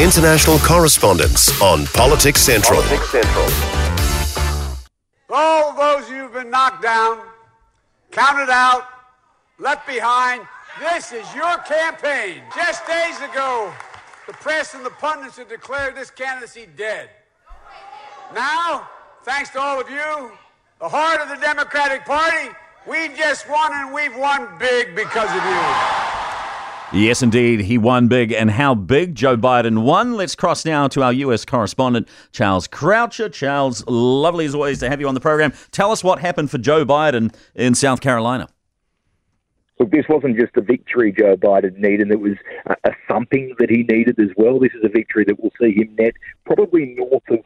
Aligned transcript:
international 0.00 0.58
correspondents 0.60 1.60
on 1.60 1.84
Politics 1.88 2.40
Central. 2.40 2.80
Politics 2.80 3.10
Central. 3.10 3.46
All 5.28 5.74
those 5.74 6.08
who've 6.08 6.32
been 6.32 6.48
knocked 6.48 6.82
down, 6.82 7.18
counted 8.10 8.50
out, 8.50 8.84
left 9.58 9.86
behind, 9.86 10.46
this 10.78 11.12
is 11.12 11.26
your 11.34 11.58
campaign. 11.58 12.42
Just 12.56 12.86
days 12.86 13.20
ago, 13.20 13.70
the 14.26 14.32
press 14.32 14.72
and 14.72 14.86
the 14.86 14.90
pundits 14.90 15.36
had 15.36 15.50
declared 15.50 15.94
this 15.94 16.10
candidacy 16.10 16.66
dead. 16.78 17.10
Now, 18.34 18.88
thanks 19.24 19.50
to 19.50 19.60
all 19.60 19.78
of 19.78 19.90
you, 19.90 20.32
the 20.80 20.88
heart 20.88 21.20
of 21.20 21.28
the 21.28 21.36
Democratic 21.44 22.06
Party, 22.06 22.48
we've 22.86 23.14
just 23.14 23.46
won 23.50 23.70
and 23.74 23.92
we've 23.92 24.16
won 24.16 24.48
big 24.58 24.96
because 24.96 25.28
of 25.28 25.44
you. 25.44 25.89
Yes, 26.92 27.22
indeed. 27.22 27.60
He 27.60 27.78
won 27.78 28.08
big. 28.08 28.32
And 28.32 28.50
how 28.50 28.74
big 28.74 29.14
Joe 29.14 29.36
Biden 29.36 29.84
won? 29.84 30.14
Let's 30.16 30.34
cross 30.34 30.64
now 30.64 30.88
to 30.88 31.04
our 31.04 31.12
US 31.12 31.44
correspondent, 31.44 32.08
Charles 32.32 32.66
Croucher. 32.66 33.28
Charles, 33.28 33.86
lovely 33.86 34.44
as 34.44 34.56
always 34.56 34.80
to 34.80 34.88
have 34.88 35.00
you 35.00 35.06
on 35.06 35.14
the 35.14 35.20
program. 35.20 35.52
Tell 35.70 35.92
us 35.92 36.02
what 36.02 36.18
happened 36.18 36.50
for 36.50 36.58
Joe 36.58 36.84
Biden 36.84 37.32
in 37.54 37.76
South 37.76 38.00
Carolina. 38.00 38.48
Look, 39.78 39.92
this 39.92 40.04
wasn't 40.08 40.36
just 40.36 40.56
a 40.56 40.60
victory 40.60 41.12
Joe 41.16 41.36
Biden 41.36 41.78
needed, 41.78 42.10
it 42.10 42.20
was 42.20 42.36
a, 42.66 42.90
thumping 43.08 43.54
that 43.58 43.70
he 43.70 43.84
needed 43.84 44.18
as 44.18 44.28
well. 44.36 44.58
This 44.58 44.72
is 44.74 44.84
a 44.84 44.90
victory 44.90 45.24
that 45.26 45.40
will 45.40 45.52
see 45.58 45.72
him 45.72 45.94
net 45.96 46.14
probably 46.44 46.96
north 46.98 47.22
of 47.30 47.38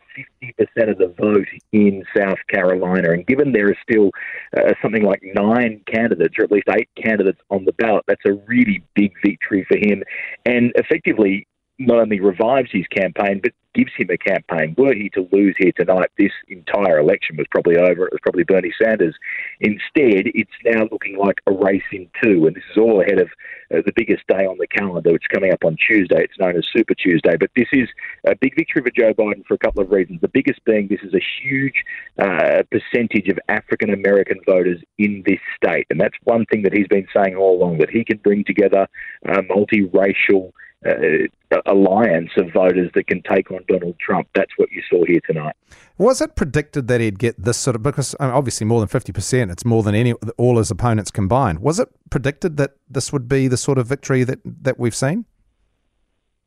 50% 0.61 0.91
of 0.91 0.99
the 0.99 1.15
vote 1.19 1.49
in 1.73 2.05
South 2.17 2.39
Carolina. 2.49 3.11
And 3.11 3.27
given 3.27 3.53
there 3.53 3.69
are 3.69 3.77
still 3.89 4.11
uh, 4.57 4.73
something 4.83 5.03
like 5.03 5.23
nine 5.35 5.83
candidates, 5.87 6.35
or 6.39 6.45
at 6.45 6.53
least 6.53 6.69
eight 6.77 6.89
candidates 6.97 7.41
on 7.51 7.65
the 7.65 7.73
ballot, 7.73 8.05
that's 8.07 8.25
a 8.27 8.35
really 8.47 8.83
big 8.95 9.13
victory 9.25 9.67
for 9.69 9.77
him. 9.77 10.03
And 10.47 10.73
effectively, 10.77 11.47
not 11.79 11.99
only 11.99 12.21
revives 12.21 12.71
his 12.73 12.87
campaign, 12.89 13.41
but 13.43 13.53
gives 13.75 13.93
him 13.97 14.09
a 14.11 14.17
campaign. 14.17 14.75
Were 14.79 14.95
he 14.95 15.11
to 15.11 15.29
lose 15.33 15.55
here 15.59 15.73
tonight, 15.73 16.11
this 16.17 16.33
entire 16.49 16.99
election 16.99 17.37
was 17.37 17.47
probably 17.51 17.77
over. 17.77 18.07
It 18.07 18.13
was 18.13 18.21
probably 18.23 18.45
Bernie 18.45 18.73
Sanders. 18.81 19.15
Instead, 19.61 20.31
it's 20.35 20.51
now 20.65 20.89
looking 20.91 21.19
like 21.19 21.41
a 21.47 21.53
race 21.53 21.83
in 21.93 22.09
two, 22.23 22.47
and 22.47 22.55
this 22.55 22.63
is 22.71 22.79
all 22.79 23.03
ahead 23.03 23.21
of 23.21 23.29
uh, 23.75 23.83
the 23.85 23.93
biggest 23.97 24.27
day 24.29 24.47
on 24.47 24.59
the 24.59 24.67
calendar, 24.69 25.13
which 25.13 25.25
is 25.25 25.35
coming 25.35 25.53
up 25.53 25.65
on 25.65 25.77
Tuesday. 25.77 26.23
It's 26.23 26.39
known 26.39 26.57
as 26.57 26.67
Super 26.73 26.95
Tuesday, 26.95 27.37
but 27.37 27.51
this 27.57 27.69
is 27.73 27.89
a 28.27 28.37
big 28.37 28.55
victory 28.57 28.83
for 28.83 28.91
Joe 28.91 29.13
Biden 29.13 29.45
for 29.45 29.55
a 29.55 29.59
couple 29.59 29.83
of 29.83 29.91
reasons. 29.91 30.21
The 30.21 30.29
biggest 30.29 30.65
being 30.65 30.87
this 30.89 31.01
is 31.03 31.15
a 31.15 31.25
huge 31.43 31.85
uh, 32.19 32.63
percentage 32.71 33.29
of 33.29 33.39
African 33.49 33.93
American 33.93 34.39
voters 34.47 34.81
in 34.99 35.25
this 35.27 35.41
state, 35.57 35.87
and 35.91 36.01
that's 36.01 36.17
one 36.23 36.47
thing 36.47 36.63
that 36.63 36.73
he's 36.73 36.89
been 36.89 37.09
saying 37.15 37.35
all 37.35 37.61
along 37.61 37.79
that 37.79 37.91
he 37.91 38.05
can 38.05 38.19
bring 38.19 38.45
together 38.45 38.87
uh, 39.29 39.43
multiracial 39.51 40.53
uh, 40.87 41.61
alliance 41.67 42.31
of 42.37 42.53
voters 42.53 42.91
that 42.95 43.07
can 43.07 43.23
take 43.23 43.51
on 43.51 43.61
Donald 43.69 43.97
Trump. 43.99 44.29
That's 44.35 44.53
what 44.57 44.71
you 44.73 44.83
saw 44.91 45.05
here 45.05 45.21
tonight. 45.27 45.55
Was 45.99 46.21
it 46.21 46.35
predicted 46.35 46.89
that 46.89 47.01
he'd 47.01 47.19
get 47.19 47.41
this 47.43 47.57
sort 47.57 47.77
of 47.77 47.83
because 47.83 48.17
obviously 48.19 48.67
more 48.67 48.81
than 48.81 48.89
fifty 48.89 49.13
percent? 49.13 49.51
It's 49.51 49.65
more 49.65 49.83
than 49.83 49.95
any 49.95 50.13
all 50.37 50.59
his 50.59 50.71
opponents 50.71 51.11
combined. 51.11 51.61
Was 51.61 51.79
it 51.79 51.89
predicted 52.11 52.57
that 52.57 52.73
this 52.89 53.13
would 53.13 53.29
be 53.29 53.49
the 53.49 53.57
sort 53.57 53.79
of 53.79 53.87
victory 53.87 54.25
that 54.25 54.41
that 54.45 54.79
we've 54.79 54.95
seen? 54.95 55.27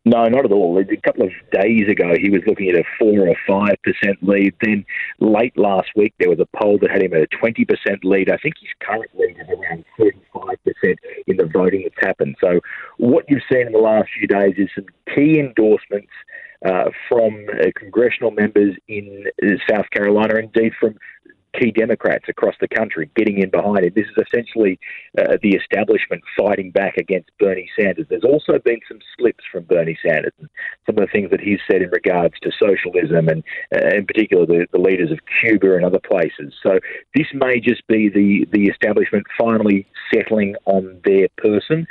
No, 0.08 0.26
not 0.30 0.46
at 0.46 0.54
all. 0.54 0.80
A 0.80 0.98
couple 1.02 1.24
of 1.24 1.32
days 1.52 1.90
ago, 1.90 2.14
he 2.18 2.30
was 2.30 2.42
looking 2.48 2.70
at 2.70 2.76
a 2.76 2.84
four 2.98 3.28
or 3.28 3.36
five 3.46 3.76
percent 3.84 4.18
lead. 4.22 4.54
Then 4.62 4.86
late 5.20 5.58
last 5.58 5.90
week, 5.98 6.14
there 6.18 6.30
was 6.30 6.40
a 6.40 6.48
poll 6.58 6.78
that 6.82 6.90
had 6.90 7.04
him 7.04 7.14
at 7.14 7.22
a 7.22 7.28
twenty 7.28 7.66
percent 7.66 8.06
lead. 8.06 8.30
I 8.30 8.38
think 8.38 8.56
his 8.62 8.70
current 8.80 9.12
lead 9.16 9.36
is 9.38 9.50
around 9.50 9.84
thirty-five 9.98 10.64
percent 10.64 11.00
in 11.28 11.36
the 11.36 11.46
voting 11.46 11.84
that's 11.84 12.08
happened. 12.08 12.38
So, 12.40 12.62
what 12.98 13.26
you've 13.28 13.44
seen 13.52 13.68
in 13.68 13.74
the 13.74 13.80
last 13.80 14.08
few 14.18 14.28
days 14.28 14.54
is 14.58 14.70
some 14.76 14.86
key 15.14 15.40
endorsements 15.40 16.14
uh, 16.66 16.90
from 17.10 17.46
uh, 17.54 17.66
congressional 17.76 18.32
members 18.32 18.76
in 18.88 19.26
uh, 19.44 19.48
South 19.70 19.90
Carolina, 19.92 20.36
indeed 20.40 20.72
from 20.80 20.98
key 21.54 21.72
Democrats 21.72 22.26
across 22.28 22.56
the 22.60 22.68
country 22.68 23.10
getting 23.16 23.42
in 23.42 23.50
behind 23.50 23.86
it. 23.86 23.96
This 23.96 24.08
is 24.08 24.26
essentially 24.28 24.80
uh, 25.18 25.38
the 25.42 25.56
establishment 25.56 26.22
fighting 26.38 26.72
back 26.72 26.98
against 26.98 27.30
Bernie 27.40 27.70
Sanders. 27.80 28.06
There's 28.10 28.24
also 28.24 28.60
been 28.60 28.80
some 28.88 29.00
slips 29.18 29.44
from 29.52 29.64
Bernie 29.64 29.98
Sanders 30.06 30.34
and 30.40 30.50
some 30.86 30.98
of 30.98 31.02
the 31.02 31.12
things 31.12 31.32
that 31.32 31.42
he's 31.42 31.60
said 31.70 31.82
in 31.82 31.90
regards 31.90 32.36
to 32.42 32.52
socialism 32.60 33.28
and, 33.28 33.44
uh, 33.76 33.96
in 33.96 34.06
particular, 34.06 34.46
the, 34.46 34.68
the 34.72 34.80
leaders 34.80 35.12
of 35.12 35.20
Cuba 35.42 35.76
and 35.76 35.86
other 35.86 36.00
places. 36.00 36.54
So 36.62 36.80
this 37.16 37.28
may 37.34 37.60
just 37.60 37.86
be 37.88 38.10
the, 38.10 38.46
the 38.52 38.66
establishment 38.66 39.26
finally 39.40 39.88
settling 40.14 40.56
on 40.66 41.02
their 41.06 41.28
person, 41.38 41.88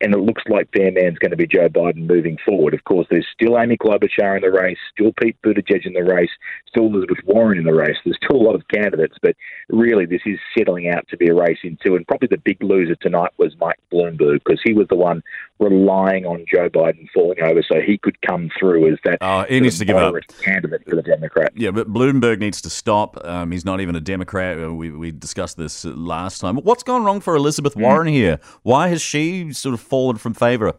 and 0.00 0.14
it 0.14 0.18
looks 0.18 0.42
like 0.48 0.68
their 0.72 0.92
man's 0.92 1.18
going 1.18 1.30
to 1.30 1.36
be 1.36 1.46
Joe 1.46 1.68
Biden 1.68 2.06
moving 2.06 2.36
forward. 2.44 2.74
Of 2.74 2.84
course, 2.84 3.06
there's 3.10 3.26
still 3.32 3.58
Amy 3.58 3.76
Klobuchar 3.76 4.36
in 4.36 4.42
the 4.42 4.50
race, 4.50 4.78
still 4.92 5.12
Pete 5.20 5.40
Buttigieg 5.42 5.86
in 5.86 5.92
the 5.92 6.04
race, 6.04 6.30
still 6.68 6.86
Elizabeth 6.86 7.24
Warren 7.24 7.58
in 7.58 7.64
the 7.64 7.74
race. 7.74 7.96
There's 8.04 8.18
still 8.22 8.36
a 8.36 8.46
lot 8.46 8.54
of 8.54 8.66
candidates, 8.86 9.16
but 9.20 9.36
really 9.68 10.06
this 10.06 10.22
is 10.26 10.38
settling 10.56 10.88
out 10.88 11.06
to 11.08 11.16
be 11.16 11.28
a 11.28 11.34
race 11.34 11.58
in 11.62 11.78
two. 11.82 11.96
And 11.96 12.06
probably 12.06 12.28
the 12.28 12.38
big 12.38 12.62
loser 12.62 12.94
tonight 12.96 13.30
was 13.38 13.54
Mike 13.60 13.80
Bloomberg 13.92 14.40
because 14.44 14.60
he 14.64 14.72
was 14.72 14.86
the 14.88 14.96
one 14.96 15.22
relying 15.58 16.26
on 16.26 16.44
Joe 16.50 16.68
Biden 16.68 17.08
falling 17.14 17.42
over 17.42 17.62
so 17.62 17.80
he 17.80 17.98
could 17.98 18.20
come 18.22 18.50
through 18.58 18.92
as 18.92 18.98
that 19.04 19.18
oh, 19.20 19.44
he 19.48 19.60
needs 19.60 19.78
to 19.78 19.84
give 19.84 19.96
up. 19.96 20.14
candidate 20.42 20.82
for 20.88 20.96
the 20.96 21.02
Democrat. 21.02 21.52
Yeah, 21.54 21.70
but 21.70 21.92
Bloomberg 21.92 22.38
needs 22.38 22.60
to 22.62 22.70
stop. 22.70 23.16
Um, 23.24 23.52
he's 23.52 23.64
not 23.64 23.80
even 23.80 23.96
a 23.96 24.00
Democrat. 24.00 24.62
Uh, 24.62 24.72
we, 24.72 24.90
we 24.90 25.12
discussed 25.12 25.56
this 25.56 25.84
last 25.84 26.40
time. 26.40 26.56
What's 26.56 26.82
gone 26.82 27.04
wrong 27.04 27.20
for 27.20 27.36
Elizabeth. 27.36 27.76
Warren 27.76 28.08
mm. 28.08 28.12
here? 28.12 28.40
Why 28.62 28.88
has 28.88 29.02
she 29.02 29.52
sort 29.52 29.74
of 29.74 29.80
fallen 29.80 30.16
from 30.16 30.34
favour? 30.34 30.74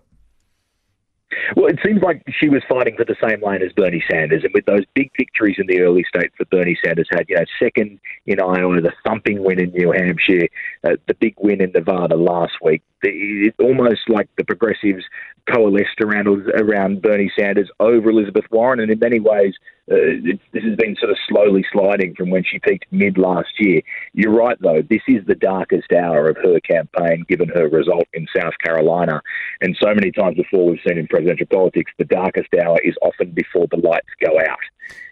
Well, 1.55 1.67
it 1.67 1.79
seems 1.85 2.01
like 2.01 2.23
she 2.39 2.47
was 2.47 2.61
fighting 2.69 2.95
for 2.95 3.03
the 3.03 3.15
same 3.21 3.43
lane 3.43 3.61
as 3.61 3.73
Bernie 3.73 4.03
Sanders, 4.09 4.43
and 4.43 4.53
with 4.53 4.65
those 4.65 4.85
big 4.95 5.11
victories 5.17 5.57
in 5.59 5.67
the 5.67 5.81
early 5.81 6.05
states 6.07 6.33
that 6.39 6.49
Bernie 6.49 6.77
Sanders 6.83 7.07
had, 7.11 7.25
you 7.27 7.35
know, 7.35 7.43
second 7.59 7.99
in 8.25 8.39
Iowa, 8.39 8.79
the 8.79 8.93
thumping 9.05 9.43
win 9.43 9.59
in 9.59 9.71
New 9.71 9.91
Hampshire, 9.91 10.47
uh, 10.87 10.95
the 11.07 11.13
big 11.15 11.35
win 11.39 11.61
in 11.61 11.71
Nevada 11.71 12.15
last 12.15 12.53
week, 12.61 12.81
It's 13.01 13.57
almost 13.59 14.09
like 14.09 14.29
the 14.37 14.43
progressives 14.43 15.03
coalesced 15.51 16.01
around 16.01 16.27
around 16.27 17.01
Bernie 17.01 17.31
Sanders 17.37 17.69
over 17.79 18.09
Elizabeth 18.09 18.45
Warren, 18.51 18.79
and 18.79 18.91
in 18.91 18.99
many 18.99 19.19
ways, 19.19 19.53
uh, 19.89 19.95
it, 19.95 20.39
this 20.51 20.63
has 20.63 20.75
been 20.75 20.95
sort 20.99 21.11
of 21.11 21.17
slowly 21.27 21.65
sliding 21.71 22.15
from 22.15 22.29
when 22.29 22.43
she 22.43 22.59
peaked 22.59 22.85
mid 22.91 23.17
last 23.17 23.49
year. 23.59 23.81
You're 24.13 24.33
right, 24.33 24.57
though. 24.61 24.81
This 24.81 25.01
is 25.07 25.25
the 25.25 25.35
darkest 25.35 25.91
hour 25.93 26.27
of 26.27 26.37
her 26.37 26.59
campaign, 26.59 27.25
given 27.27 27.49
her 27.49 27.67
result 27.69 28.07
in 28.13 28.27
South 28.35 28.57
Carolina. 28.63 29.21
And 29.61 29.77
so 29.81 29.93
many 29.93 30.11
times 30.11 30.35
before, 30.35 30.69
we've 30.69 30.79
seen 30.87 30.97
in 30.97 31.07
presidential 31.07 31.47
politics, 31.47 31.91
the 31.97 32.05
darkest 32.05 32.49
hour 32.61 32.77
is 32.83 32.95
often 33.01 33.31
before 33.31 33.67
the 33.71 33.77
lights 33.77 34.09
go 34.21 34.37
out. 34.39 34.59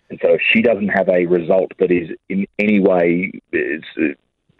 And 0.10 0.20
so, 0.22 0.34
if 0.34 0.42
she 0.52 0.62
doesn't 0.62 0.90
have 0.90 1.10
a 1.10 1.26
result 1.26 1.72
that 1.80 1.92
is 1.92 2.10
in 2.30 2.46
any 2.60 2.80
way 2.80 3.32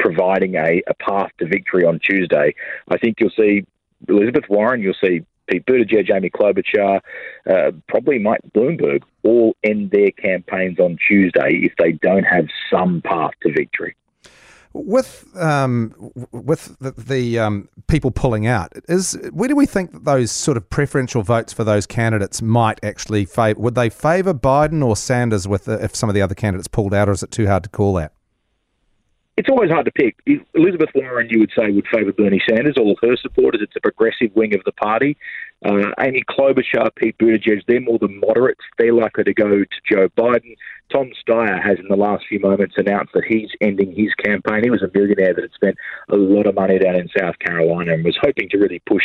providing 0.06 0.54
a, 0.54 0.84
a 0.88 0.94
path 0.94 1.32
to 1.40 1.48
victory 1.48 1.84
on 1.84 2.00
Tuesday, 2.00 2.54
I 2.90 2.98
think 2.98 3.20
you'll 3.20 3.32
see 3.32 3.66
Elizabeth 4.08 4.44
Warren, 4.50 4.82
you'll 4.82 4.94
see 5.02 5.26
Pete 5.48 5.66
Buttigieg, 5.66 6.16
Amy 6.16 6.30
Klobuchar, 6.30 7.02
uh, 7.50 7.72
probably 7.88 8.20
Mike 8.20 8.42
Bloomberg, 8.54 9.02
all 9.24 9.56
end 9.64 9.90
their 9.90 10.12
campaigns 10.12 10.80
on 10.80 10.98
Tuesday 11.08 11.60
if 11.64 11.74
they 11.80 11.94
don't 11.94 12.24
have 12.24 12.46
some 12.70 13.02
path 13.02 13.32
to 13.42 13.52
victory. 13.52 13.96
With 14.74 15.26
um, 15.36 16.12
with 16.32 16.78
the, 16.80 16.92
the 16.92 17.40
um, 17.40 17.70
people 17.88 18.12
pulling 18.12 18.46
out, 18.46 18.74
is 18.90 19.18
where 19.32 19.48
do 19.48 19.56
we 19.56 19.66
think 19.66 19.94
that 19.94 20.04
those 20.04 20.32
sort 20.32 20.58
of 20.58 20.70
preferential 20.70 21.24
votes 21.24 21.54
for 21.54 21.64
those 21.64 21.88
candidates 21.88 22.42
might 22.42 22.84
actually 22.84 23.24
favor? 23.24 23.60
Would 23.62 23.76
they 23.76 23.90
favour 23.90 24.34
Biden 24.34 24.86
or 24.86 24.98
Sanders 24.98 25.48
with 25.48 25.64
the, 25.64 25.82
if 25.82 25.96
some 25.96 26.10
of 26.10 26.14
the 26.14 26.22
other 26.22 26.36
candidates 26.36 26.68
pulled 26.68 26.94
out, 26.94 27.08
or 27.08 27.14
is 27.14 27.24
it 27.24 27.32
too 27.32 27.48
hard 27.48 27.64
to 27.64 27.70
call 27.70 27.94
that? 27.94 28.15
It's 29.38 29.50
always 29.50 29.70
hard 29.70 29.86
to 29.86 29.92
pick. 29.92 30.16
Elizabeth 30.54 30.90
Warren, 30.96 31.28
you 31.30 31.40
would 31.40 31.52
say, 31.58 31.70
would 31.70 31.88
favour 31.92 32.14
Bernie 32.14 32.42
Sanders. 32.50 32.78
All 32.78 32.96
her 33.02 33.18
supporters, 33.18 33.62
it's 33.62 33.76
a 33.76 33.82
progressive 33.82 34.34
wing 34.34 34.56
of 34.56 34.64
the 34.64 34.72
party. 34.72 35.18
Uh, 35.66 35.92
Amy 36.00 36.24
Klobuchar, 36.30 36.96
Pete 36.96 37.18
Buttigieg, 37.18 37.62
they're 37.68 37.82
more 37.82 38.00
the 38.00 38.08
moderates. 38.08 38.62
They're 38.78 38.94
likely 38.94 39.26
to 39.26 39.34
go 39.34 39.50
to 39.50 39.66
Joe 39.90 40.08
Biden. 40.18 40.56
Tom 40.92 41.12
Steyer 41.28 41.62
has, 41.62 41.80
in 41.80 41.88
the 41.90 41.96
last 41.96 42.26
few 42.28 42.40
moments, 42.40 42.76
announced 42.78 43.14
that 43.14 43.26
he's 43.28 43.50
ending 43.62 43.94
his 43.96 44.14
campaign. 44.24 44.64
He 44.64 44.70
was 44.70 44.84
a 44.84 44.92
millionaire 44.94 45.34
that 45.34 45.42
had 45.42 45.54
spent 45.54 45.78
a 46.10 46.16
lot 46.16 46.46
of 46.46 46.56
money 46.56 46.80
down 46.80 46.96
in 46.96 47.10
South 47.18 47.38
Carolina 47.40 47.94
and 47.94 48.04
was 48.04 48.18
hoping 48.22 48.50
to 48.50 48.58
really 48.58 48.82
push 48.86 49.04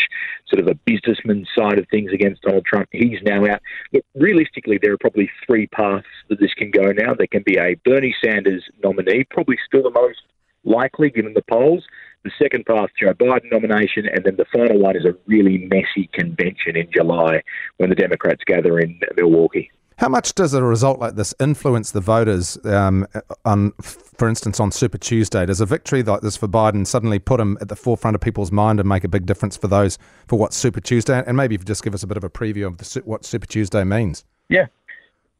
sort 0.48 0.60
of 0.60 0.68
a 0.68 0.78
businessman 0.84 1.46
side 1.56 1.78
of 1.78 1.86
things 1.90 2.12
against 2.12 2.42
Donald 2.42 2.66
Trump. 2.66 2.88
He's 2.92 3.18
now 3.22 3.46
out. 3.46 3.60
But 3.92 4.04
realistically, 4.14 4.78
there 4.80 4.92
are 4.92 4.98
probably 4.98 5.30
three 5.46 5.66
paths 5.68 6.06
that 6.28 6.40
this 6.40 6.54
can 6.54 6.70
go 6.70 6.92
now. 6.92 7.14
There 7.14 7.26
can 7.26 7.42
be 7.44 7.56
a 7.56 7.76
Bernie 7.84 8.14
Sanders 8.22 8.64
nominee, 8.84 9.24
probably 9.30 9.56
still 9.66 9.82
the 9.82 9.90
most 9.90 10.20
likely 10.64 11.08
given 11.08 11.32
the 11.32 11.42
polls 11.50 11.84
the 12.22 12.30
second 12.40 12.66
path, 12.66 12.90
Joe 13.00 13.14
Biden 13.14 13.50
nomination, 13.50 14.06
and 14.06 14.24
then 14.24 14.36
the 14.36 14.44
final 14.52 14.78
one 14.78 14.96
is 14.96 15.04
a 15.04 15.16
really 15.26 15.68
messy 15.70 16.10
convention 16.12 16.76
in 16.76 16.88
July 16.92 17.42
when 17.78 17.88
the 17.88 17.96
Democrats 17.96 18.42
gather 18.46 18.78
in 18.78 19.00
Milwaukee. 19.16 19.70
How 20.00 20.08
much 20.08 20.35
does 20.35 20.55
a 20.55 20.62
result 20.64 20.99
like 20.99 21.17
this 21.17 21.35
influence 21.38 21.91
the 21.91 22.00
voters? 22.00 22.56
Um, 22.64 23.06
on, 23.44 23.73
for 23.82 24.31
instance, 24.31 24.58
on 24.58 24.73
Super 24.73 24.97
Tuesday, 24.97 25.44
does 25.44 25.61
a 25.61 25.67
victory 25.67 26.02
like 26.02 26.23
this 26.23 26.38
for 26.38 26.49
Biden 26.49 26.87
suddenly 26.87 27.19
put 27.19 27.38
him 27.38 27.58
at 27.61 27.69
the 27.69 27.76
forefront 27.76 28.14
of 28.14 28.23
people's 28.23 28.50
mind 28.50 28.81
and 28.81 28.88
make 28.88 29.05
a 29.05 29.08
big 29.08 29.26
difference 29.26 29.58
for 29.58 29.69
those 29.69 29.99
for 30.26 30.38
what 30.38 30.55
Super 30.55 30.81
Tuesday? 30.81 31.23
And 31.26 31.37
maybe 31.37 31.58
just 31.58 31.85
give 31.85 31.93
us 31.93 32.02
a 32.02 32.06
bit 32.06 32.17
of 32.17 32.25
a 32.25 32.31
preview 32.31 32.67
of 32.67 32.79
the, 32.79 33.02
what 33.05 33.26
Super 33.26 33.47
Tuesday 33.47 33.85
means. 33.85 34.25
Yeah, 34.49 34.69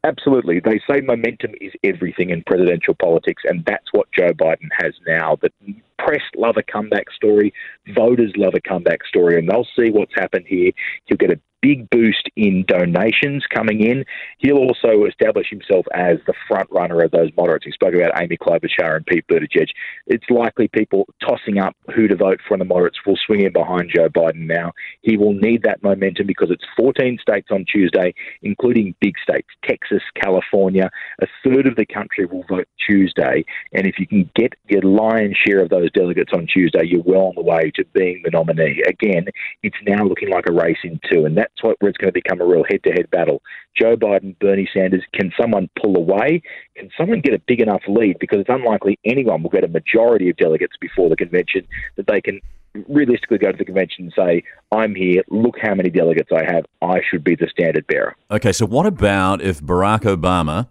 Absolutely. 0.05 0.61
They 0.61 0.81
say 0.91 1.03
momentum 1.03 1.53
is 1.61 1.73
everything 1.85 2.31
in 2.31 2.43
presidential 2.47 2.95
politics, 2.95 3.43
and 3.45 3.63
that's 3.67 3.85
what 3.93 4.09
Joe 4.13 4.33
Biden 4.33 4.69
has 4.79 4.95
now. 5.07 5.37
The 5.43 5.51
press 5.99 6.23
love 6.35 6.57
a 6.57 6.63
comeback 6.63 7.11
story, 7.11 7.53
voters 7.95 8.33
love 8.37 8.55
a 8.55 8.67
comeback 8.67 9.05
story, 9.07 9.39
and 9.39 9.47
they'll 9.47 9.69
see 9.79 9.91
what's 9.91 10.15
happened 10.15 10.47
here. 10.49 10.73
He'll 11.05 11.19
get 11.19 11.31
a 11.31 11.41
big 11.63 11.89
boost 11.91 12.29
in 12.37 12.65
donations 12.67 13.45
coming 13.55 13.81
in. 13.81 14.05
He'll 14.39 14.59
also 14.59 15.05
establish 15.07 15.49
himself 15.51 15.87
as 15.95 16.19
the 16.27 16.35
front 16.49 16.69
runner 16.71 17.03
of 17.03 17.11
those 17.11 17.31
moderates. 17.37 17.65
He 17.65 17.73
spoke 17.73 17.95
about 17.95 18.21
Amy 18.21 18.37
Klobuchar 18.37 18.97
and 18.97 19.07
Pete 19.07 19.27
Buttigieg. 19.29 19.69
It's 20.07 20.29
likely 20.31 20.69
people 20.69 21.07
tossing 21.27 21.59
up 21.59 21.77
who 21.95 22.09
to 22.09 22.17
vote 22.17 22.41
for 22.47 22.55
in 22.55 22.59
the 22.59 22.65
moderates 22.65 22.99
will 23.07 23.19
swing 23.27 23.43
in 23.43 23.53
behind 23.53 23.91
Joe 23.95 24.09
Biden 24.09 24.47
now. 24.47 24.73
He 25.03 25.17
will 25.17 25.35
need 25.35 25.63
that 25.65 25.83
momentum 25.83 26.27
because 26.27 26.51
it's 26.51 26.65
14 26.77 27.19
states 27.21 27.49
on 27.51 27.65
Tuesday, 27.71 28.15
including 28.43 28.95
big 29.01 29.15
states, 29.23 29.49
Texas, 29.65 30.03
California. 30.21 30.91
A 31.23 31.27
third 31.45 31.67
of 31.67 31.77
the 31.77 31.87
country 31.87 32.27
will 32.27 32.45
vote 32.49 32.69
Tuesday. 32.87 33.45
And 33.73 33.87
if 33.87 33.99
you 33.99 34.07
can 34.07 34.31
get 34.35 34.55
your 34.69 34.83
lion's 34.83 35.37
share 35.37 35.63
of 35.63 35.69
those 35.69 35.91
delegates 35.93 36.33
on 36.33 36.47
Tuesday, 36.47 36.85
you're 36.85 37.03
well 37.05 37.27
on 37.27 37.35
the 37.35 37.43
way 37.43 37.71
to 37.75 37.85
being 37.93 38.23
the 38.25 38.31
nominee. 38.31 38.83
Again, 38.87 39.27
it's 39.63 39.77
now 39.87 40.05
looking 40.05 40.31
like 40.31 40.45
a 40.49 40.53
race 40.53 40.79
in 40.85 41.01
two, 41.11 41.25
and 41.25 41.37
that 41.37 41.50
that's 41.55 41.65
what, 41.65 41.77
where 41.81 41.91
it's 41.91 41.99
going 41.99 42.13
to 42.13 42.13
become 42.13 42.41
a 42.41 42.45
real 42.45 42.65
head 42.69 42.83
to 42.85 42.91
head 42.91 43.11
battle. 43.11 43.43
Joe 43.79 43.97
Biden, 43.97 44.39
Bernie 44.39 44.69
Sanders, 44.73 45.03
can 45.15 45.33
someone 45.41 45.69
pull 45.81 45.97
away? 45.97 46.43
Can 46.77 46.91
someone 46.97 47.21
get 47.21 47.35
a 47.35 47.41
big 47.47 47.61
enough 47.61 47.83
lead? 47.89 48.19
Because 48.19 48.41
it's 48.41 48.49
unlikely 48.49 48.99
anyone 49.05 49.43
will 49.43 49.51
get 49.51 49.65
a 49.65 49.69
majority 49.69 50.31
of 50.31 50.37
delegates 50.37 50.77
before 50.81 51.09
the 51.09 51.17
convention 51.17 51.67
that 51.97 52.07
they 52.07 52.21
can 52.21 52.41
realistically 52.89 53.39
go 53.39 53.51
to 53.51 53.59
the 53.59 53.65
convention 53.65 54.05
and 54.05 54.13
say, 54.17 54.45
I'm 54.71 54.95
here, 54.95 55.23
look 55.29 55.57
how 55.61 55.75
many 55.75 55.91
delegates 55.91 56.31
I 56.33 56.45
have, 56.53 56.65
I 56.81 57.01
should 57.09 57.25
be 57.25 57.35
the 57.35 57.49
standard 57.51 57.87
bearer. 57.87 58.17
Okay, 58.31 58.53
so 58.53 58.65
what 58.67 58.87
about 58.87 59.43
if 59.43 59.61
Barack 59.61 60.03
Obama 60.03 60.69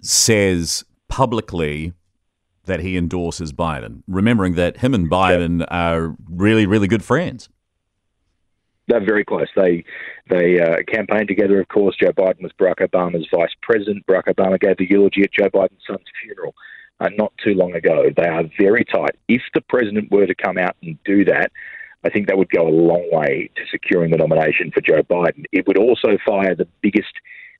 says 0.00 0.84
publicly 1.08 1.92
that 2.64 2.80
he 2.80 2.96
endorses 2.96 3.52
Biden, 3.52 4.02
remembering 4.06 4.54
that 4.54 4.78
him 4.78 4.94
and 4.94 5.10
Biden 5.10 5.66
are 5.70 6.16
really, 6.28 6.64
really 6.64 6.88
good 6.88 7.04
friends? 7.04 7.50
They're 8.90 9.04
very 9.04 9.24
close. 9.24 9.48
They 9.56 9.84
they 10.28 10.60
uh, 10.60 10.76
campaigned 10.86 11.28
together. 11.28 11.60
Of 11.60 11.68
course, 11.68 11.96
Joe 12.00 12.12
Biden 12.12 12.42
was 12.42 12.52
Barack 12.60 12.86
Obama's 12.86 13.26
vice 13.32 13.54
president. 13.62 14.06
Barack 14.06 14.34
Obama 14.34 14.58
gave 14.58 14.76
the 14.76 14.88
eulogy 14.88 15.22
at 15.22 15.32
Joe 15.32 15.48
Biden's 15.48 15.82
son's 15.86 16.04
funeral 16.22 16.54
uh, 17.00 17.08
not 17.16 17.32
too 17.42 17.54
long 17.54 17.74
ago. 17.74 18.04
They 18.16 18.28
are 18.28 18.44
very 18.58 18.84
tight. 18.84 19.16
If 19.28 19.42
the 19.54 19.62
president 19.62 20.10
were 20.10 20.26
to 20.26 20.34
come 20.34 20.58
out 20.58 20.76
and 20.82 20.98
do 21.04 21.24
that, 21.24 21.50
I 22.04 22.10
think 22.10 22.28
that 22.28 22.38
would 22.38 22.50
go 22.50 22.66
a 22.66 22.70
long 22.70 23.08
way 23.12 23.50
to 23.56 23.62
securing 23.70 24.10
the 24.10 24.16
nomination 24.16 24.70
for 24.72 24.80
Joe 24.80 25.02
Biden. 25.02 25.44
It 25.52 25.66
would 25.66 25.78
also 25.78 26.16
fire 26.26 26.54
the 26.54 26.68
biggest 26.80 27.12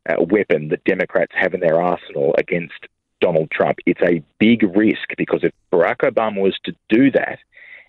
uh, 0.09 0.23
weapon 0.31 0.69
that 0.69 0.85
Democrats 0.85 1.33
have 1.35 1.55
in 1.55 1.61
their 1.61 1.81
arsenal 1.81 2.35
against 2.39 2.87
Donald 3.21 3.51
Trump. 3.51 3.79
It's 3.85 4.01
a 4.03 4.23
big 4.39 4.63
risk 4.75 5.09
because 5.19 5.41
if 5.43 5.53
Barack 5.73 5.99
Obama 5.99 6.41
was 6.41 6.59
to 6.65 6.75
do 6.89 7.11
that, 7.13 7.39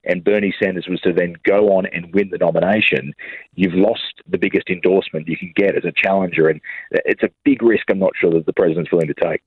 and 0.03 0.23
Bernie 0.23 0.53
Sanders 0.61 0.87
was 0.89 1.01
to 1.01 1.13
then 1.13 1.35
go 1.43 1.75
on 1.77 1.85
and 1.87 2.13
win 2.13 2.29
the 2.29 2.37
nomination, 2.37 3.13
you've 3.55 3.73
lost 3.73 4.21
the 4.27 4.37
biggest 4.37 4.69
endorsement 4.69 5.27
you 5.27 5.37
can 5.37 5.53
get 5.55 5.75
as 5.75 5.85
a 5.85 5.91
challenger. 5.95 6.49
And 6.49 6.59
it's 6.91 7.23
a 7.23 7.29
big 7.43 7.61
risk 7.61 7.85
I'm 7.89 7.99
not 7.99 8.13
sure 8.19 8.31
that 8.33 8.45
the 8.45 8.53
president's 8.53 8.91
willing 8.91 9.07
to 9.07 9.13
take. 9.13 9.41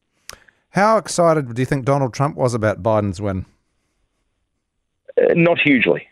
How 0.71 0.97
excited 0.97 1.55
do 1.55 1.63
you 1.63 1.67
think 1.67 1.85
Donald 1.85 2.13
Trump 2.13 2.37
was 2.37 2.55
about 2.55 2.83
Biden's 2.83 3.21
win? 3.21 3.47
Uh, 5.17 5.33
not 5.35 5.61
hugely. 5.61 6.09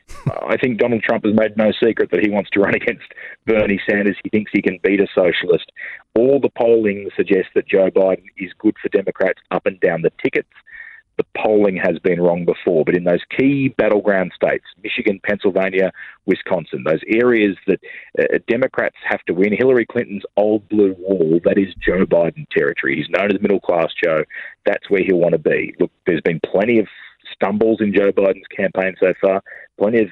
I 0.47 0.56
think 0.56 0.79
Donald 0.79 1.03
Trump 1.03 1.25
has 1.25 1.35
made 1.35 1.56
no 1.56 1.73
secret 1.83 2.11
that 2.12 2.21
he 2.21 2.31
wants 2.31 2.50
to 2.50 2.61
run 2.61 2.75
against 2.77 3.12
Bernie 3.47 3.81
Sanders. 3.89 4.17
He 4.23 4.31
thinks 4.31 4.53
he 4.53 4.62
can 4.62 4.79
beat 4.83 5.00
a 5.00 5.09
socialist. 5.15 5.73
All 6.15 6.39
the 6.39 6.50
polling 6.50 7.09
suggests 7.17 7.50
that 7.55 7.67
Joe 7.67 7.91
Biden 7.91 8.27
is 8.37 8.53
good 8.59 8.77
for 8.81 8.89
Democrats 8.91 9.41
up 9.50 9.67
and 9.67 9.81
down 9.81 10.03
the 10.03 10.12
tickets 10.23 10.50
the 11.17 11.25
polling 11.37 11.76
has 11.76 11.99
been 11.99 12.20
wrong 12.20 12.44
before, 12.44 12.85
but 12.85 12.97
in 12.97 13.05
those 13.05 13.23
key 13.37 13.69
battleground 13.69 14.32
states, 14.35 14.64
Michigan, 14.82 15.20
Pennsylvania, 15.23 15.93
Wisconsin, 16.26 16.85
those 16.85 17.03
areas 17.06 17.56
that 17.67 17.81
uh, 18.19 18.38
Democrats 18.49 18.97
have 19.05 19.23
to 19.25 19.35
win, 19.35 19.53
Hillary 19.56 19.87
Clinton's 19.87 20.25
old 20.37 20.69
blue 20.69 20.94
wall, 20.99 21.41
that 21.44 21.59
is 21.59 21.75
Joe 21.85 22.06
Biden 22.06 22.47
territory. 22.50 22.97
He's 22.97 23.11
known 23.11 23.31
as 23.35 23.41
middle 23.41 23.61
class 23.61 23.88
Joe. 24.03 24.25
That's 24.64 24.88
where 24.88 25.03
he'll 25.05 25.19
want 25.19 25.32
to 25.32 25.38
be. 25.38 25.75
Look, 25.79 25.91
there's 26.06 26.23
been 26.23 26.41
plenty 26.41 26.79
of 26.79 26.87
stumbles 27.35 27.81
in 27.81 27.94
Joe 27.94 28.12
Biden's 28.12 28.47
campaign 28.55 28.94
so 29.00 29.15
far, 29.20 29.43
plenty 29.79 30.00
of 30.00 30.08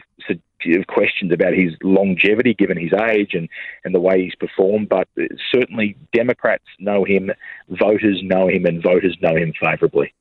questions 0.88 1.32
about 1.32 1.55
his 1.55 1.73
longevity 1.82 2.55
given 2.55 2.76
his 2.76 2.93
age 2.93 3.35
and, 3.35 3.49
and 3.85 3.94
the 3.94 4.00
way 4.00 4.23
he's 4.23 4.35
performed, 4.35 4.88
but 4.88 5.08
certainly 5.50 5.96
Democrats 6.12 6.64
know 6.79 7.05
him, 7.05 7.31
voters 7.69 8.20
know 8.23 8.49
him, 8.49 8.67
and 8.67 8.82
voters 8.82 9.17
know 9.23 9.35
him 9.35 9.53
favourably. 9.61 10.12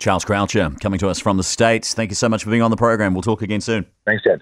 Charles 0.00 0.24
Croucher 0.24 0.70
coming 0.80 0.98
to 0.98 1.08
us 1.08 1.20
from 1.20 1.36
the 1.36 1.42
States. 1.44 1.94
Thank 1.94 2.10
you 2.10 2.16
so 2.16 2.28
much 2.28 2.42
for 2.42 2.50
being 2.50 2.62
on 2.62 2.70
the 2.70 2.76
program. 2.76 3.12
We'll 3.14 3.22
talk 3.22 3.42
again 3.42 3.60
soon. 3.60 3.86
Thanks, 4.06 4.24
Dad. 4.24 4.38